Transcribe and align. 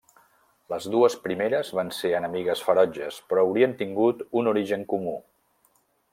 Les 0.73 0.85
dues 0.93 1.17
primeres 1.25 1.69
van 1.79 1.91
ser 1.97 2.11
enemigues 2.21 2.63
ferotges 2.69 3.19
però 3.33 3.45
haurien 3.45 3.77
tingut 3.83 4.25
un 4.43 4.53
origen 4.55 4.89
comú. 4.95 5.15